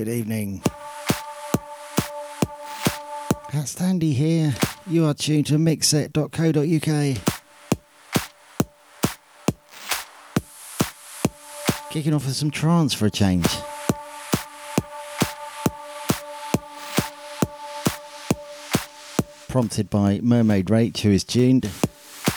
Good 0.00 0.08
evening. 0.08 0.62
That's 3.52 3.74
Standy 3.74 4.14
here. 4.14 4.54
You 4.86 5.04
are 5.04 5.12
tuned 5.12 5.44
to 5.48 5.58
mixset.co.uk. 5.58 7.18
Kicking 11.90 12.14
off 12.14 12.24
with 12.24 12.34
some 12.34 12.50
trance 12.50 12.94
for 12.94 13.04
a 13.04 13.10
change. 13.10 13.46
Prompted 19.48 19.90
by 19.90 20.20
Mermaid 20.22 20.68
Rach, 20.68 20.96
who 21.00 21.10
is 21.10 21.24
tuned. 21.24 21.68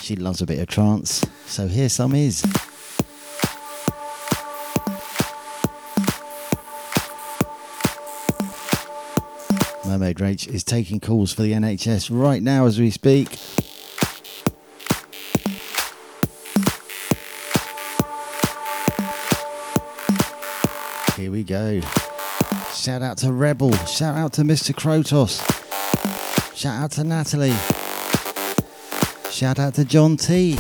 She 0.02 0.18
loves 0.18 0.41
a 0.41 0.45
bit 0.45 0.59
of 0.59 0.68
trance, 0.68 1.25
so 1.45 1.70
here 1.70 1.88
some 1.88 2.14
is. 2.14 2.43
Mermaid 10.04 10.18
Rach 10.18 10.54
is 10.54 10.66
taking 10.66 11.00
calls 11.00 11.32
for 11.32 11.43
the 11.43 11.54
NHS 11.54 12.10
right 12.11 12.44
now 12.44 12.66
as 12.66 12.78
we 12.78 12.89
speak. 12.89 13.30
Here 21.16 21.32
we 21.32 21.44
go. 21.44 21.80
Shout 22.74 23.02
out 23.02 23.18
to 23.20 23.32
Rebel. 23.32 23.71
Shout 23.86 24.18
out 24.18 24.34
to 24.34 24.42
Mr. 24.42 24.74
Krotos. 24.75 25.39
Shout 26.54 26.83
out 26.83 26.92
to 26.92 27.06
Natalie. 27.06 27.56
Shout 29.32 29.58
out 29.58 29.75
to 29.75 29.86
John 29.86 30.18
T. 30.18 30.58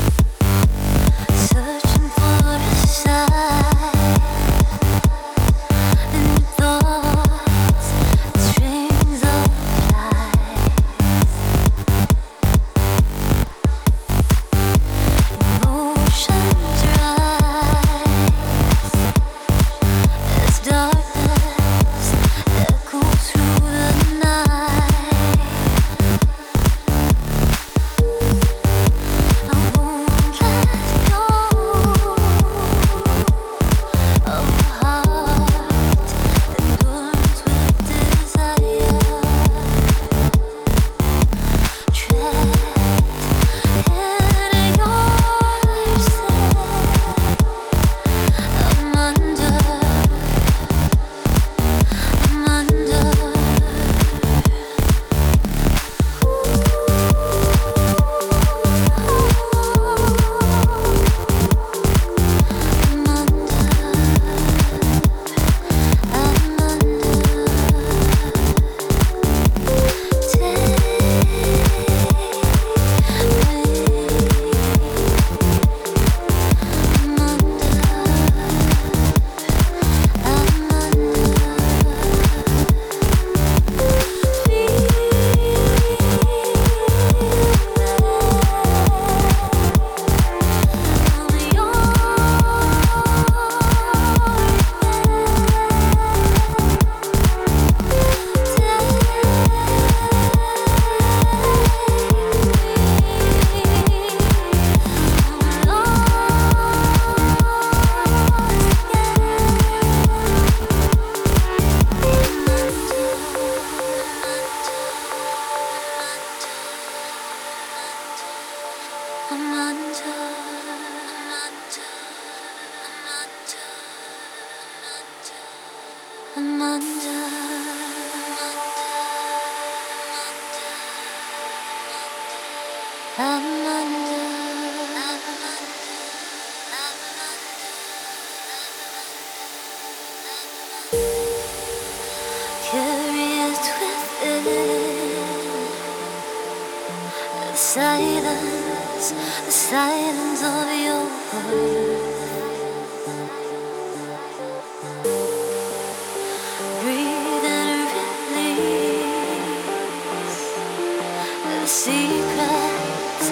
secrets. 161.93 163.27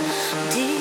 Deep 0.54 0.81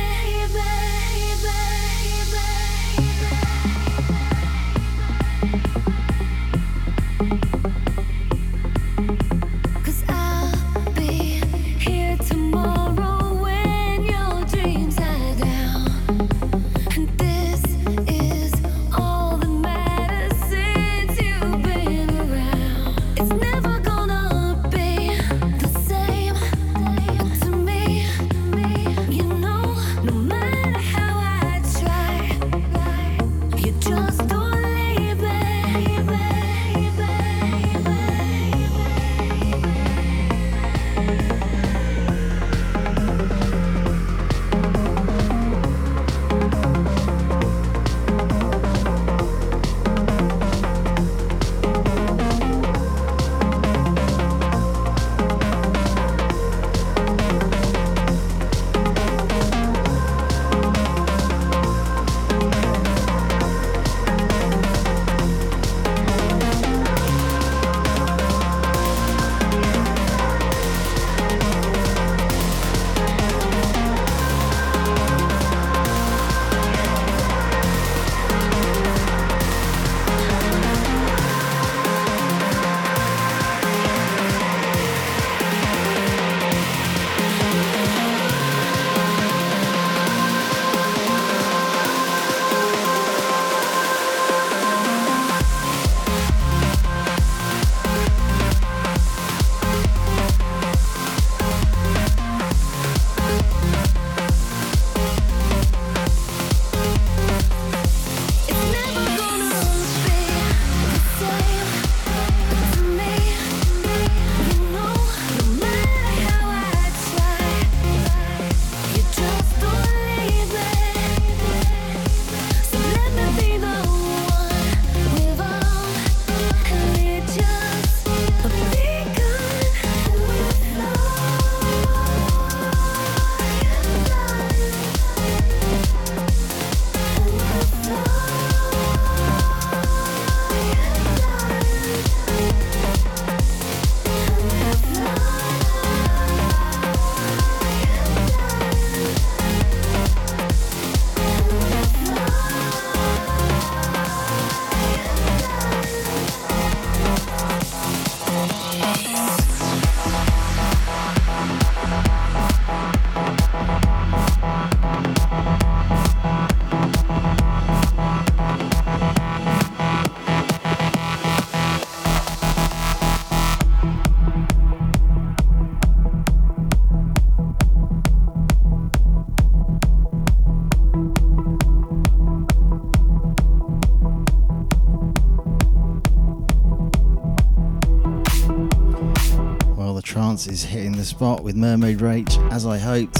spot 191.05 191.43
with 191.43 191.55
Mermaid 191.55 191.99
Rach, 191.99 192.51
as 192.51 192.65
I 192.65 192.77
hoped. 192.77 193.15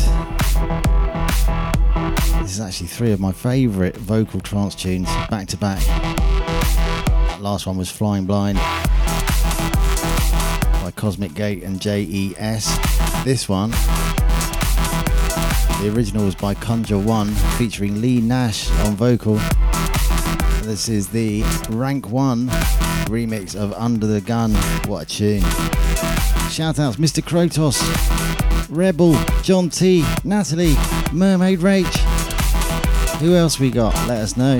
This 2.41 2.53
is 2.53 2.59
actually 2.59 2.87
three 2.87 3.11
of 3.11 3.19
my 3.19 3.31
favourite 3.31 3.95
vocal 3.97 4.39
trance 4.39 4.75
tunes 4.75 5.07
back 5.29 5.47
to 5.47 5.57
back. 5.57 5.81
Last 7.39 7.65
one 7.65 7.77
was 7.77 7.89
Flying 7.89 8.25
Blind 8.25 8.57
by 10.81 10.91
Cosmic 10.95 11.33
Gate 11.33 11.63
and 11.63 11.79
JES. 11.79 12.77
This 13.23 13.47
one, 13.49 13.71
the 15.81 15.91
original 15.95 16.25
was 16.25 16.35
by 16.35 16.53
Conjure 16.53 16.99
One 16.99 17.29
featuring 17.57 18.01
Lee 18.01 18.21
Nash 18.21 18.69
on 18.81 18.95
vocal. 18.95 19.39
This 20.63 20.89
is 20.89 21.07
the 21.07 21.43
Rank 21.69 22.09
One 22.09 22.47
remix 23.07 23.55
of 23.55 23.73
Under 23.73 24.07
the 24.07 24.21
Gun. 24.21 24.53
What 24.87 25.03
a 25.03 25.05
tune! 25.05 26.20
Shout 26.51 26.79
outs 26.79 26.97
Mr. 26.97 27.23
Krotos, 27.23 27.79
Rebel, 28.69 29.13
John 29.41 29.69
T, 29.69 30.03
Natalie, 30.25 30.75
Mermaid 31.13 31.59
Rach. 31.59 31.97
Who 33.21 33.35
else 33.35 33.57
we 33.57 33.71
got? 33.71 33.95
Let 34.09 34.17
us 34.19 34.35
know. 34.35 34.59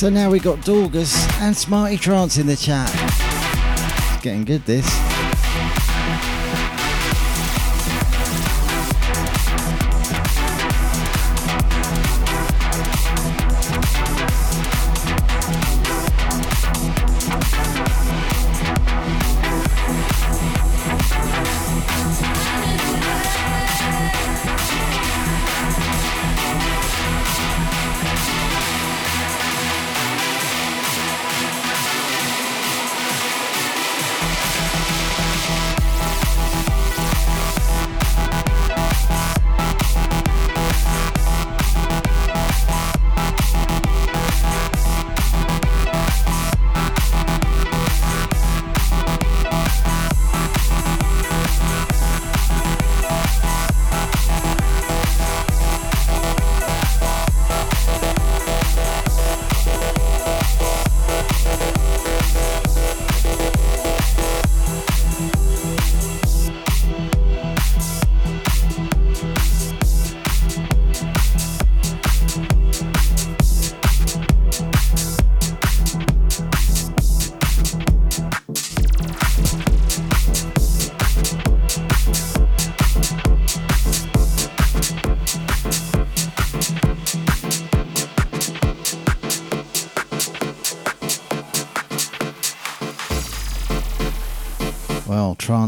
So 0.00 0.08
now 0.08 0.30
we 0.30 0.38
got 0.40 0.60
Dorgus 0.60 1.30
and 1.42 1.54
Smarty 1.54 1.98
Trance 1.98 2.38
in 2.38 2.46
the 2.46 2.56
chat. 2.56 2.90
It's 4.14 4.24
getting 4.24 4.46
good 4.46 4.64
this. 4.64 5.09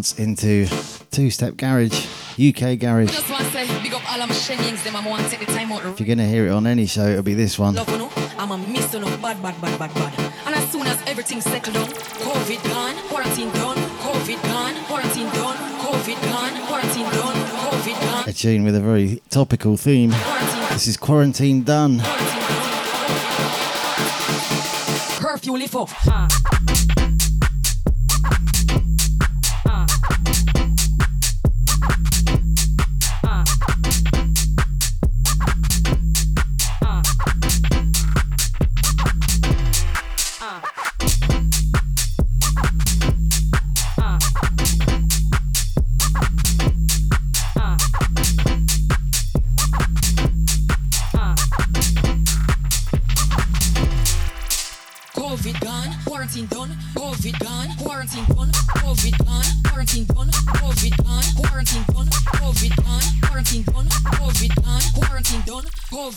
Trance 0.03 0.19
into 0.19 0.67
two 1.11 1.31
step 1.31 1.57
garage, 1.57 2.07
UK 2.35 2.79
garage. 2.79 3.11
If 3.15 3.29
you're 6.01 6.07
going 6.07 6.19
to 6.19 6.27
hear 6.27 6.47
it 6.47 6.51
on 6.51 6.67
any 6.67 6.87
show, 6.87 7.07
it'll 7.07 7.23
be 7.23 7.35
this 7.35 7.59
one. 7.59 7.79
I'm 7.79 8.51
a 8.51 8.59
miss 8.59 8.93
bad, 8.93 9.21
bad, 9.21 9.61
bad, 9.61 9.79
bad, 9.79 9.95
bad. 9.95 10.33
And 10.47 10.55
as 10.55 10.71
soon 10.73 10.87
as 10.87 11.01
everything's 11.07 11.45
settled 11.45 11.75
down, 11.75 11.87
COVID 11.87 12.65
gone, 12.65 12.97
quarantine 13.09 13.53
done, 13.53 13.77
COVID 13.77 14.43
gone, 14.43 14.75
quarantine 14.87 15.31
done, 15.31 15.57
COVID 15.79 16.23
gone, 16.23 16.67
quarantine 16.67 17.11
done, 17.11 17.37
COVID 17.47 18.01
gone. 18.01 18.29
A 18.29 18.33
tune 18.33 18.65
with 18.65 18.75
a 18.75 18.81
very 18.81 19.23
topical 19.31 19.77
theme. 19.77 20.11
This 20.71 20.89
is 20.89 20.97
quarantine 20.97 21.63
done. 21.63 22.01
Curfew 25.21 25.53
lift 25.53 25.75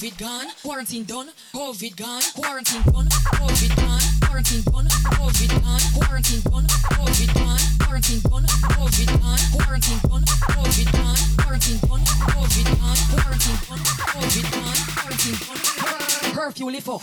up. 0.06 0.22
Uh. 0.22 0.46
quarantine 0.62 1.04
done, 1.04 1.30
COVID 1.54 1.96
gone, 1.96 2.22
quarantine 2.36 2.82
done, 2.84 3.08
COVID 3.08 3.76
gone, 3.76 4.02
quarantine 4.22 4.62
done, 4.62 4.86
COVID 5.18 5.62
gone, 5.63 5.80
quarantine 5.98 6.41
done, 6.41 6.60
COVID 6.86 7.34
gone, 7.34 7.58
quarantine 7.80 8.22
done, 8.22 8.44
COVID 8.46 9.10
gone, 9.20 9.39
quarantine 9.52 9.98
done, 10.06 10.22
COVID 10.22 10.91
gone, 10.91 11.18
quarantine 11.41 11.80
done, 11.80 12.02
COVID 12.06 12.70
gone, 12.78 12.98
quarantine 13.10 13.58
done, 13.65 13.82
COVID 14.13 14.46
gone, 14.52 14.78
quarantine 14.94 15.38
done, 15.41 16.34
curfew 16.36 16.70
lift 16.70 16.89
up. 16.89 17.02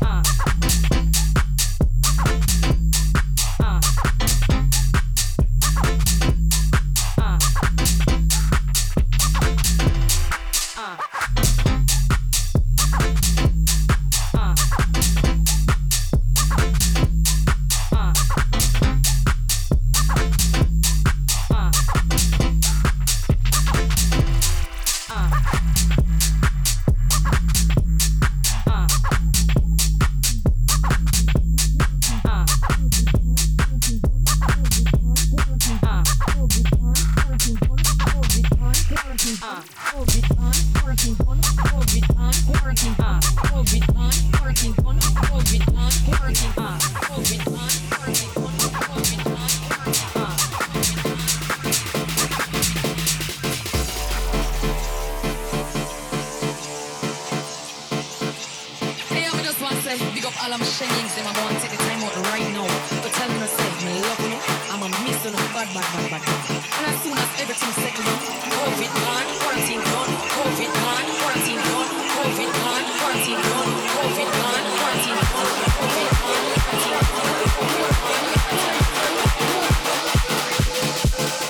COVID 0.00 0.87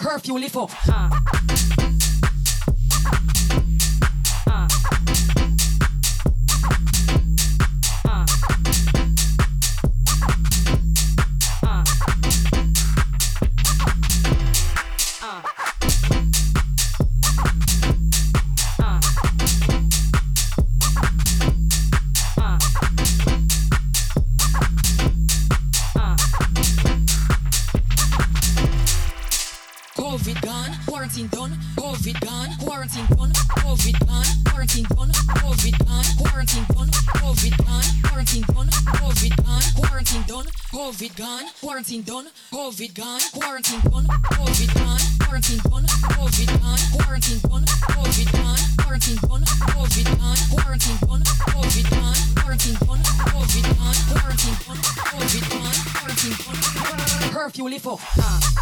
Curfew, 0.01 0.39
live 0.39 0.57
up. 0.57 0.71
Ah. 0.89 1.18
Quarantine 41.79 42.03
done, 42.03 42.27
COVID 42.53 42.93
gone, 42.93 43.21
quarantine 43.33 43.81
done, 43.83 44.05
COVID 44.05 44.75
gone, 44.75 44.99
quarantine 45.21 45.59
done, 45.59 45.85
COVID 45.87 46.61
gone, 46.61 46.79
quarantine 46.99 47.39
done, 47.39 47.63
COVID 47.63 48.33
gone, 48.33 48.59
quarantine 48.79 49.17
done, 49.23 49.45
COVID 49.47 50.19
gone, 50.19 50.39
quarantine 50.59 50.99
done, 50.99 51.23
COVID 51.23 51.91
gone, 51.95 52.17
quarantine 52.35 52.75
done, 52.83 53.03
COVID 53.31 53.63
gone, 53.79 53.95
quarantine 54.11 54.59
done, 54.67 54.79
COVID 55.07 55.45
gone, 55.55 55.77
quarantine 55.95 56.35
done, 56.43 57.31
curfew 57.31 57.69
lift 57.69 57.87
up. 57.87 58.58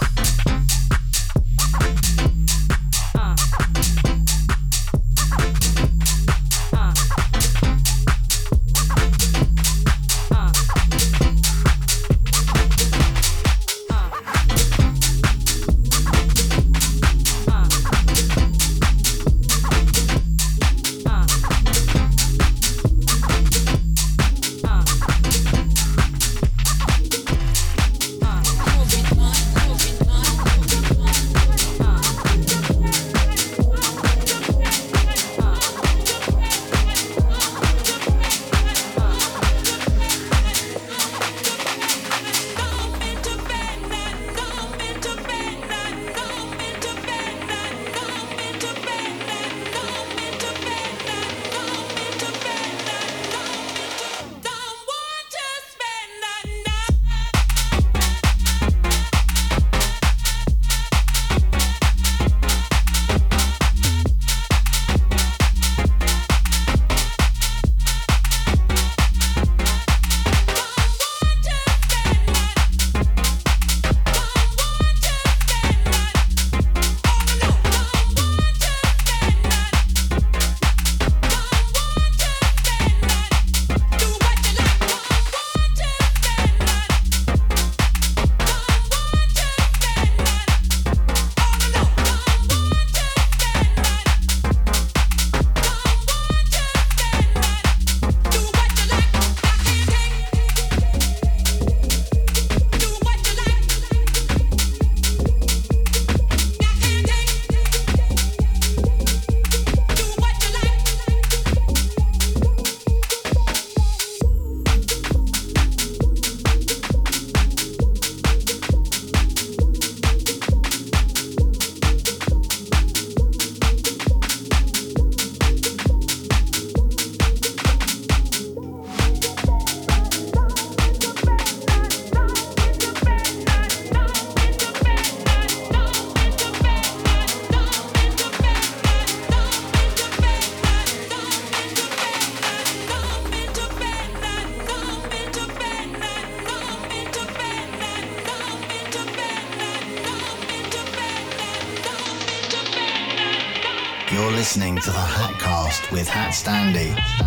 You're 154.12 154.30
listening 154.30 154.76
to 154.76 154.90
the 154.90 154.98
Hatcast 154.98 155.90
with 155.90 156.06
Hat 156.06 156.30
Standy. 156.32 157.25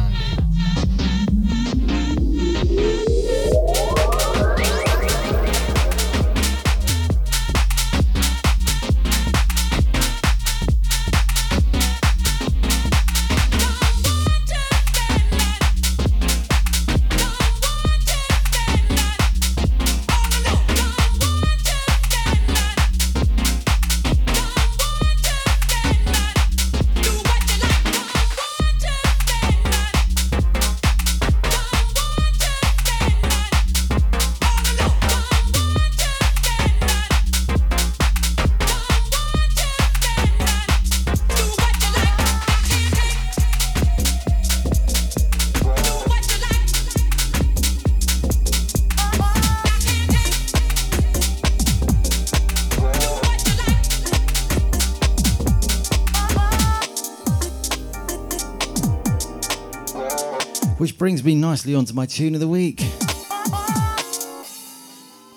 Brings 61.09 61.23
me 61.23 61.33
nicely 61.33 61.73
onto 61.73 61.95
my 61.95 62.05
tune 62.05 62.35
of 62.35 62.39
the 62.39 62.47
week. 62.47 62.81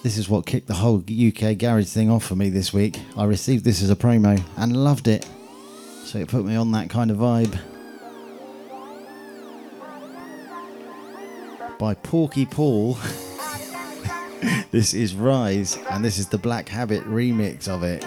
This 0.03 0.19
is 0.19 0.29
what 0.29 0.45
kicked 0.45 0.67
the 0.67 0.75
whole 0.75 0.99
UK 0.99 1.57
garage 1.57 1.87
thing 1.87 2.11
off 2.11 2.27
for 2.27 2.37
me 2.37 2.51
this 2.51 2.75
week. 2.75 3.01
I 3.17 3.25
received 3.25 3.65
this 3.65 3.83
as 3.83 3.89
a 3.89 3.97
promo 3.97 4.39
and 4.59 4.77
loved 4.77 5.09
it. 5.09 5.27
So 6.05 6.19
it 6.19 6.29
put 6.29 6.45
me 6.45 6.57
on 6.57 6.73
that 6.73 6.91
kind 6.91 7.11
of 7.11 7.17
vibe. 7.17 7.59
By 11.79 11.95
Porky 11.95 12.45
Paul. 12.45 12.99
this 14.73 14.93
is 14.93 15.15
Rise, 15.15 15.79
and 15.89 16.05
this 16.05 16.19
is 16.19 16.29
the 16.29 16.37
Blakk 16.37 16.69
Habit 16.69 17.03
remix 17.05 17.67
of 17.67 17.83
it. 17.83 18.05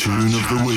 Tune 0.00 0.34
of 0.34 0.48
the 0.48 0.64
week. 0.64 0.69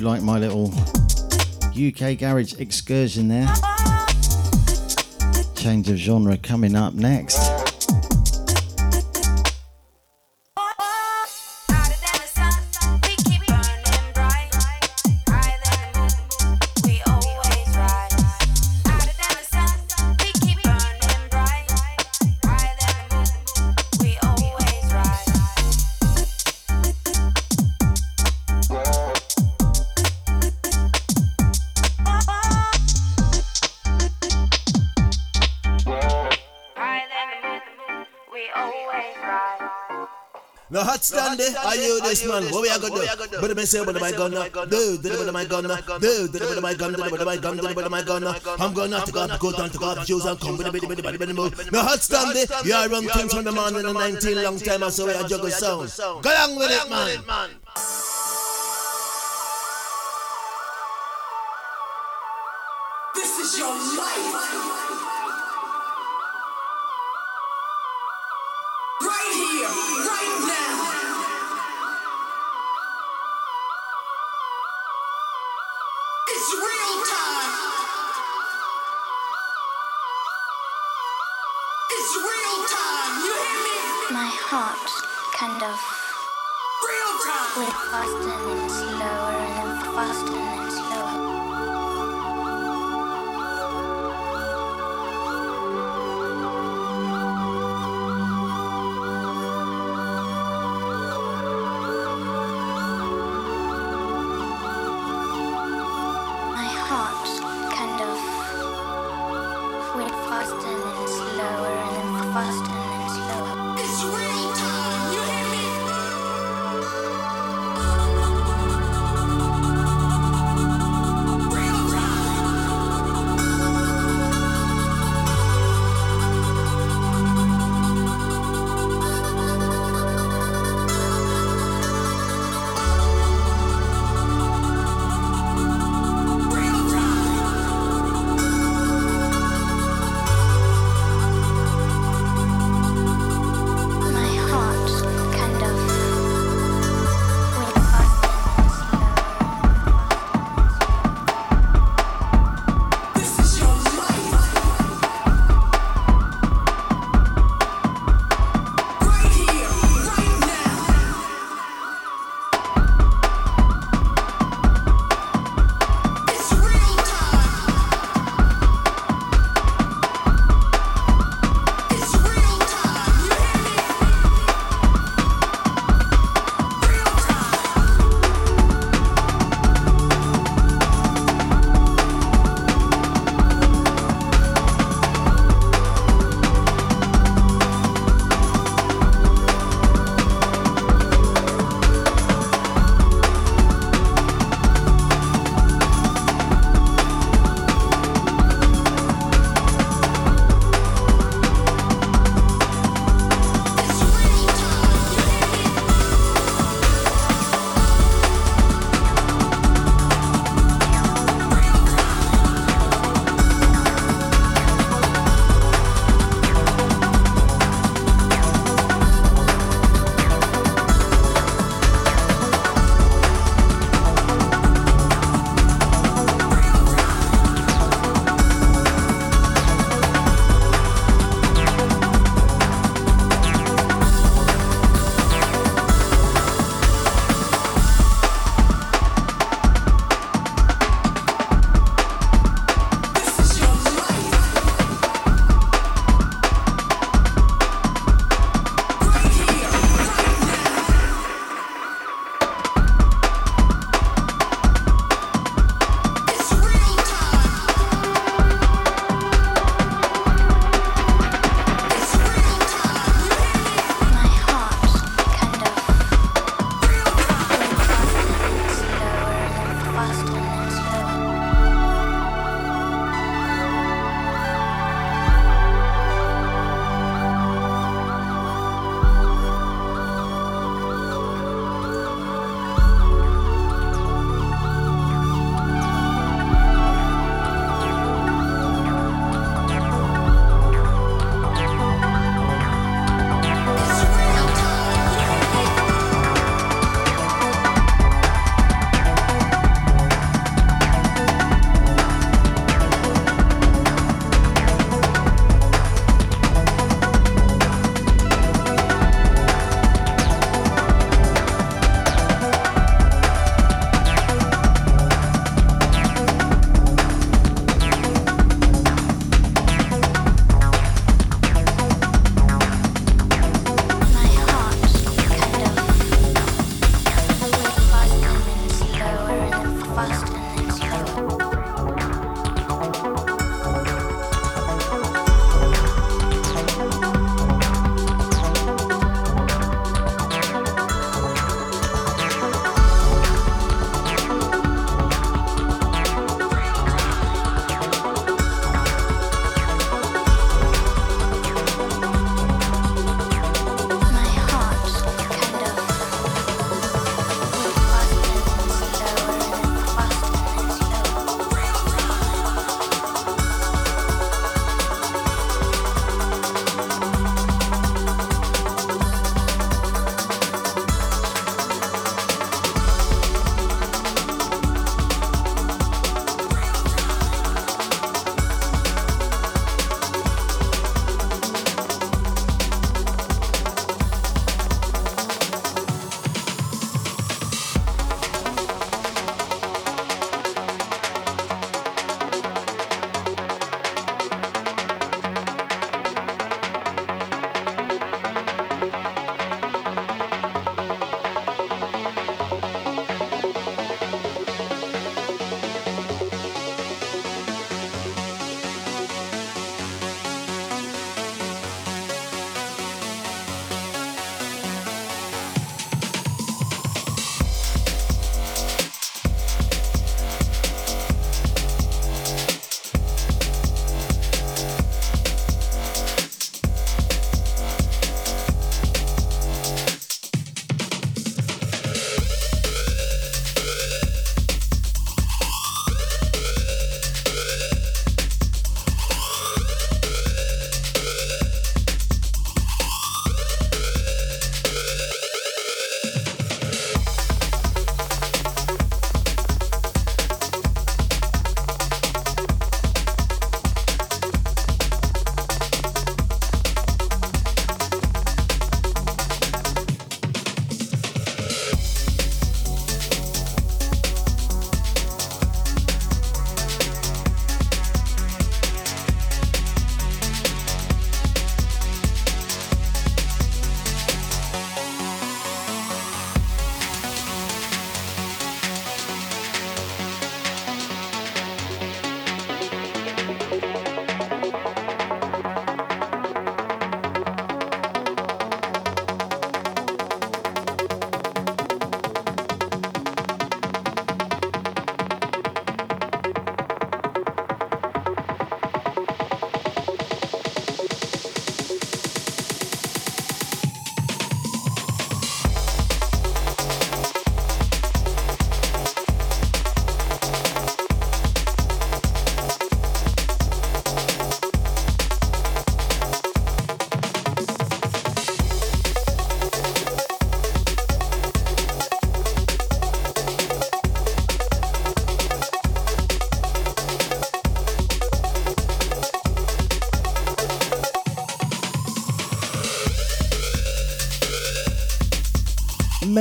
You 0.00 0.06
like 0.06 0.22
my 0.22 0.38
little 0.38 0.72
UK 1.76 2.18
garage 2.18 2.54
excursion 2.54 3.28
there. 3.28 3.46
Change 5.54 5.90
of 5.90 5.96
genre 5.96 6.38
coming 6.38 6.74
up 6.74 6.94
next. 6.94 7.49
this 42.20 42.28
man, 42.28 42.52
what 42.52 42.62
we 42.62 42.68
are 42.68 42.78
gonna 42.78 43.28
do? 43.28 43.38
But 43.40 43.48
the 43.48 43.54
man 43.54 43.66
say, 43.66 43.84
but 43.84 43.94
gonna 43.94 44.50
do, 44.66 44.98
do, 44.98 45.32
but 45.32 45.48
gonna 45.48 45.68
do, 46.00 46.28
do, 46.28 46.60
but 46.60 46.78
gonna 46.78 46.96
do, 46.96 47.10
but 47.10 47.40
gonna 47.40 47.62
do, 47.62 47.74
but 47.74 47.90
my 47.90 48.02
gun. 48.02 48.26
I'm 48.58 48.74
gonna 48.74 49.04
to 49.04 49.12
God, 49.12 49.38
go 49.40 49.52
down, 49.52 49.70
to 49.70 49.78
God, 49.78 50.06
shoes 50.06 50.24
and 50.24 50.40
come, 50.40 50.56
but 50.56 50.72
the 50.72 50.72
bit, 50.72 51.18
but 51.18 51.28
move. 51.34 51.72
Now 51.72 51.82
hot 51.82 52.00
stand 52.00 52.36
it, 52.36 52.50
you 52.64 52.74
are 52.74 52.88
running 52.88 53.28
from 53.28 53.44
the 53.44 53.52
man 53.52 53.76
in 53.76 53.82
the 53.82 53.92
19 53.92 54.42
long 54.42 54.58
time, 54.58 54.82
I 54.82 54.90
saw 54.90 55.08
are 55.08 55.28
juggle 55.28 55.50
sound. 55.50 55.92
Go 56.22 56.30
along 56.30 56.56
with 56.56 56.70
it, 56.70 56.90
man. 56.90 57.50
This 63.14 63.38
is 63.38 63.58
your 63.58 63.68
life. 63.68 64.60
right 69.02 69.32
here, 69.32 69.68
right 70.08 70.36
now. 70.46 70.79
heart 84.50 84.90
kind 85.38 85.62
of 85.62 85.78
with 87.56 87.72
Austin. 87.94 88.29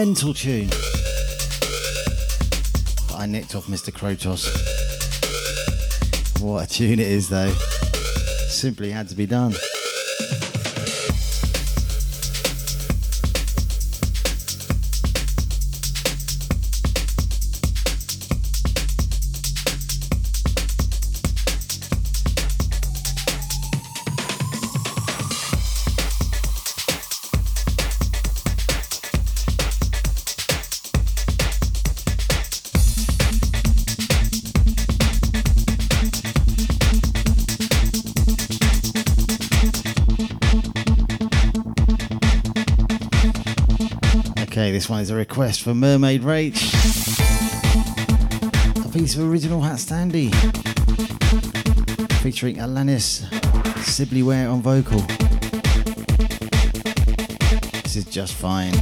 Mental 0.06 0.34
tune. 0.34 0.70
I 3.14 3.26
nicked 3.26 3.54
off 3.54 3.66
Mr. 3.66 3.92
Krotos. 3.92 4.48
What 6.42 6.64
a 6.64 6.74
tune 6.74 6.94
it 6.94 7.08
is, 7.08 7.28
though. 7.28 7.52
Simply 8.48 8.92
had 8.92 9.10
to 9.10 9.16
be 9.16 9.26
done. 9.26 9.56
A 45.10 45.16
request 45.16 45.62
for 45.64 45.74
Mermaid 45.74 46.22
Rach. 46.22 46.56
A 48.86 48.90
piece 48.90 49.16
of 49.16 49.28
original 49.28 49.60
HatStandy. 49.60 50.30
Featuring 52.22 52.58
Alanis 52.58 53.26
Sibley 53.84 54.22
Ware 54.22 54.50
on 54.50 54.62
vocal. 54.62 55.00
This 57.82 57.96
is 57.96 58.06
just 58.06 58.34
fine. 58.36 58.74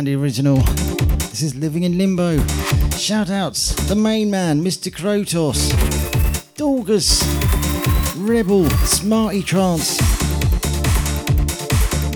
Sandy 0.00 0.14
Original. 0.14 0.56
This 1.28 1.42
is 1.42 1.54
Living 1.54 1.82
in 1.82 1.98
Limbo. 1.98 2.42
Shout 2.96 3.28
outs, 3.28 3.74
the 3.86 3.94
main 3.94 4.30
man, 4.30 4.64
Mr. 4.64 4.90
Krotos, 4.90 5.68
Dorgus, 6.54 7.20
Rebel, 8.16 8.64
Smarty 8.86 9.42
Trance, 9.42 10.00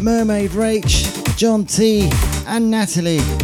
Mermaid 0.01 0.53
Rach, 0.53 1.37
John 1.37 1.67
T, 1.67 2.09
and 2.47 2.71
Natalie. 2.71 3.44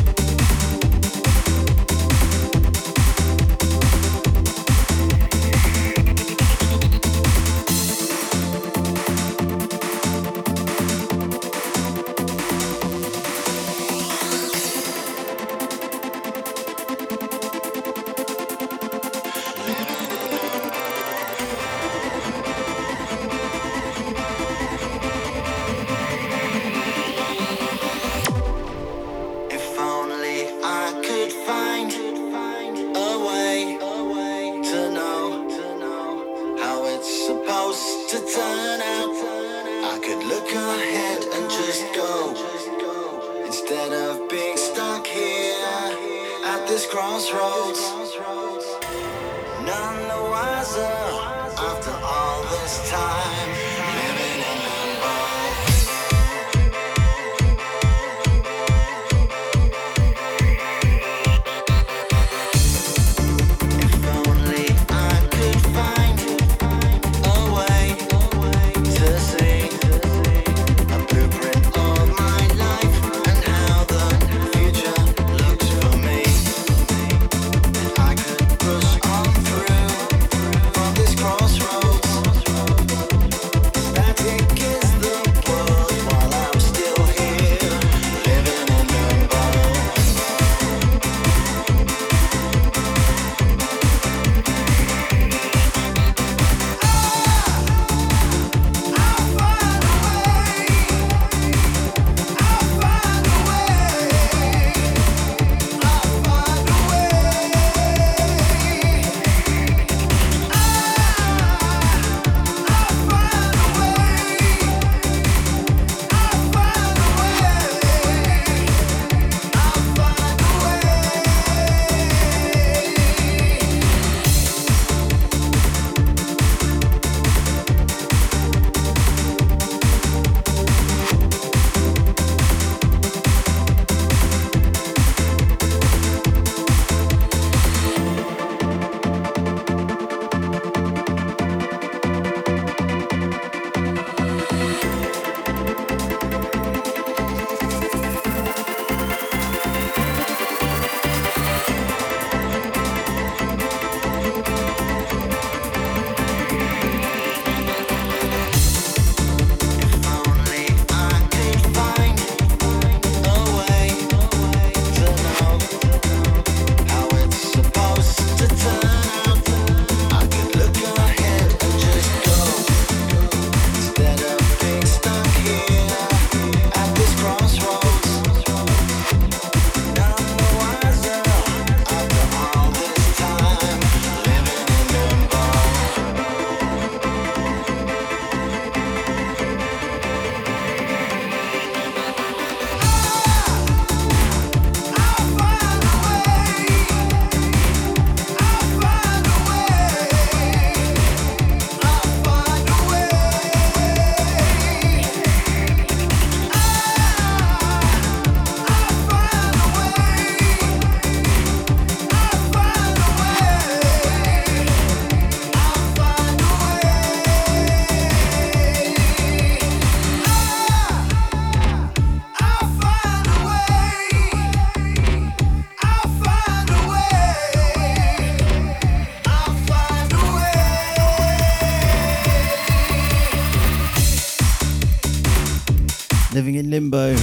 in 236.61 236.71
Limbo 236.71 237.17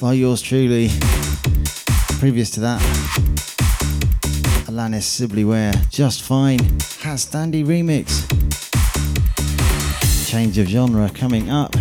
by 0.00 0.12
yours 0.12 0.40
truly. 0.40 0.88
Previous 2.20 2.48
to 2.50 2.60
that, 2.60 2.80
Alanis 4.68 5.02
Sibley 5.02 5.44
Ware, 5.44 5.72
Just 5.90 6.22
Fine, 6.22 6.60
HatStandy 6.60 7.64
Remix. 7.64 8.24
Change 10.30 10.58
of 10.58 10.68
genre 10.68 11.10
coming 11.10 11.50
up. 11.50 11.74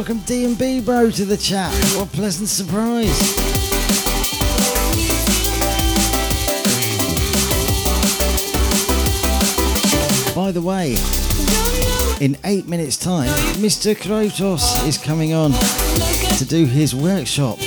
welcome 0.00 0.18
D&B 0.20 0.80
Bro 0.80 1.10
to 1.10 1.26
the 1.26 1.36
chat. 1.36 1.70
What 1.94 2.08
a 2.08 2.10
pleasant 2.10 2.48
surprise. 2.48 3.06
By 10.34 10.52
the 10.52 10.62
way, 10.62 10.96
in 12.24 12.38
eight 12.46 12.66
minutes' 12.66 12.96
time, 12.96 13.28
Mr. 13.60 13.94
Kratos 13.94 14.88
is 14.88 14.96
coming 14.96 15.34
on 15.34 15.52
to 16.38 16.46
do 16.46 16.64
his 16.64 16.94
workshop. 16.94 17.58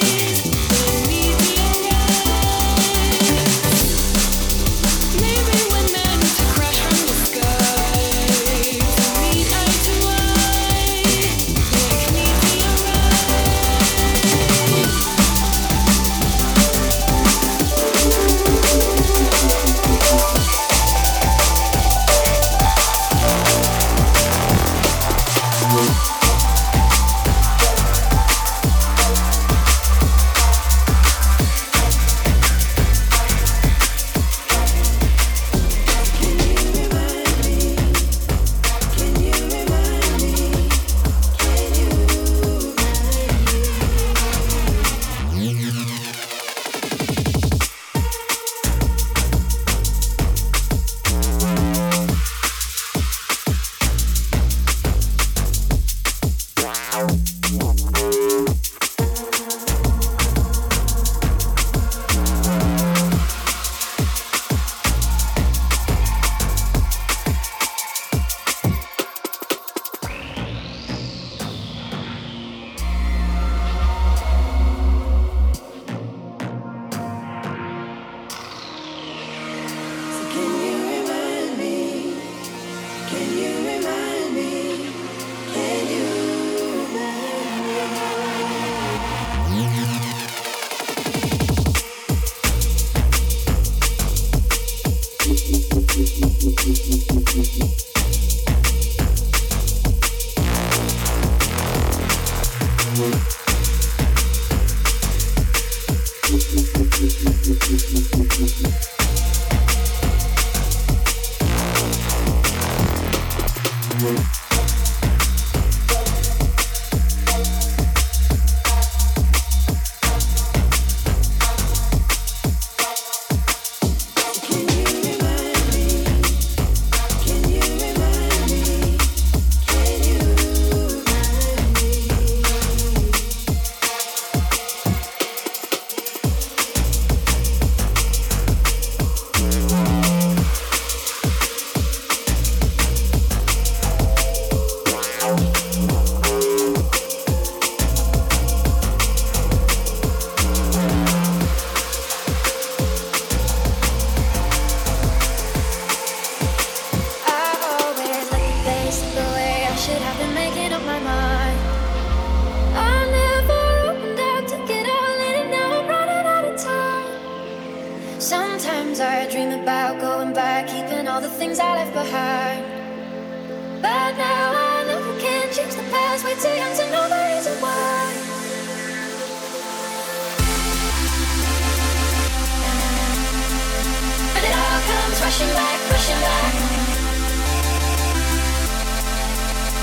back, 185.39 185.79
back. 186.21 186.53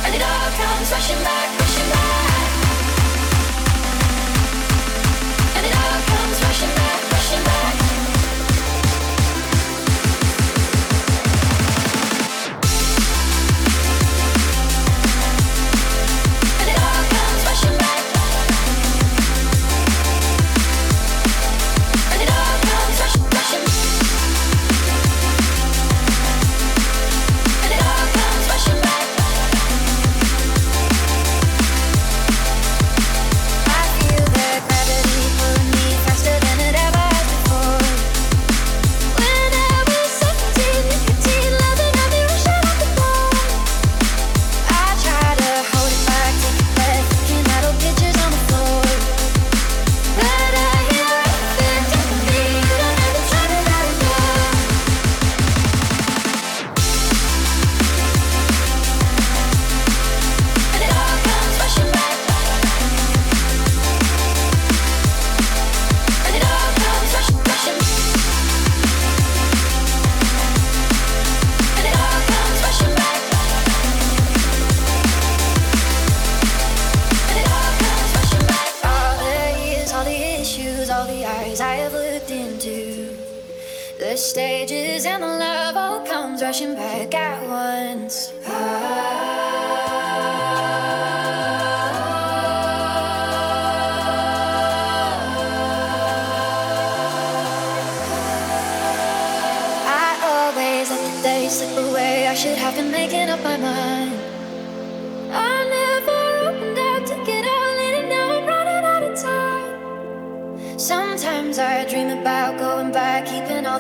And 0.04 0.14
it 0.14 0.22
all 0.22 0.50
comes 0.52 0.92
rushing 0.92 1.22
back. 1.24 1.69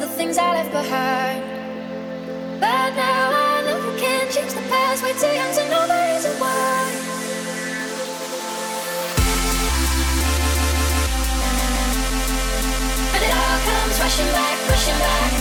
The 0.00 0.08
things 0.08 0.38
I 0.38 0.52
left 0.54 0.72
behind. 0.72 1.44
But 2.58 2.90
now 2.96 3.24
I 3.36 3.62
know 3.66 3.76
I 3.76 4.00
can't 4.00 4.30
change 4.32 4.52
the 4.54 4.64
past. 4.72 5.02
Way 5.04 5.12
too 5.12 5.28
young 5.28 5.52
to 5.52 5.62
know 5.68 5.84
the 5.92 5.98
reason 6.08 6.32
why. 6.40 6.88
And 13.14 13.22
it 13.28 13.32
all 13.40 13.58
comes 13.68 13.94
rushing 14.00 14.30
back, 14.32 14.56
rushing 14.72 14.98
back. 15.04 15.32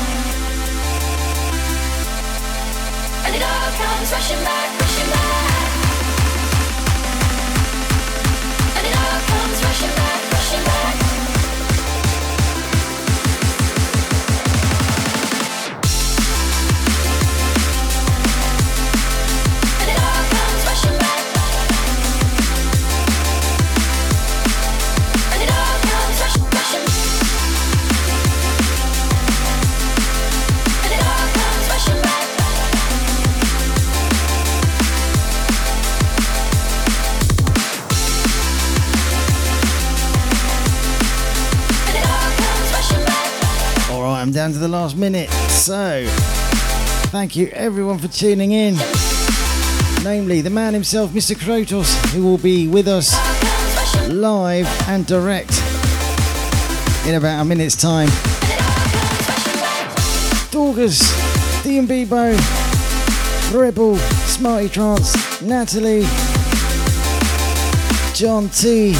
And 3.25 3.35
it 3.37 3.43
all 3.49 3.71
comes 3.79 4.11
rushing 4.11 4.43
back, 4.43 4.67
rushing 4.81 5.09
back. 5.15 5.69
And 8.75 8.83
it 8.89 8.95
all 9.03 9.19
comes 9.31 9.63
rushing 9.63 9.95
back. 9.95 10.28
Down 44.49 44.53
to 44.53 44.59
the 44.59 44.67
last 44.67 44.97
minute. 44.97 45.29
So, 45.49 46.05
thank 47.11 47.35
you 47.35 47.49
everyone 47.49 47.99
for 47.99 48.07
tuning 48.07 48.51
in. 48.51 48.75
Namely, 50.03 50.41
the 50.41 50.49
man 50.49 50.73
himself, 50.73 51.11
Mr. 51.11 51.35
Krotos, 51.35 51.93
who 52.13 52.23
will 52.23 52.37
be 52.39 52.67
with 52.67 52.87
us 52.87 53.13
live 54.09 54.65
and 54.87 55.05
direct 55.05 55.51
in 57.05 57.15
about 57.15 57.41
a 57.41 57.45
minute's 57.45 57.75
time. 57.75 58.07
Dorgas, 60.49 61.03
D&B 61.63 62.05
Bo, 62.05 62.35
Rebel, 63.53 63.97
Smarty 63.97 64.69
Trance, 64.69 65.41
Natalie, 65.43 66.07
John 68.15 68.49
T, 68.49 68.95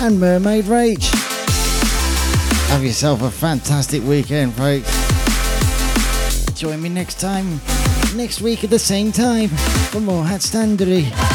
and 0.00 0.18
Mermaid 0.18 0.64
Rach. 0.64 1.25
Have 2.68 2.84
yourself 2.84 3.22
a 3.22 3.30
fantastic 3.30 4.02
weekend, 4.02 4.54
folks. 4.54 4.90
Join 6.54 6.82
me 6.82 6.88
next 6.88 7.20
time, 7.20 7.60
next 8.14 8.40
week 8.40 8.64
at 8.64 8.70
the 8.70 8.78
same 8.78 9.12
time, 9.12 9.48
for 9.90 10.00
more 10.00 10.24
Hat 10.24 10.40
Standery. 10.40 11.25